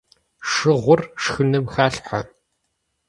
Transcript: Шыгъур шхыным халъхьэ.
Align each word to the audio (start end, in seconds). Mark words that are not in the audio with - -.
Шыгъур 0.49 1.01
шхыным 1.21 1.65
халъхьэ. 1.73 2.21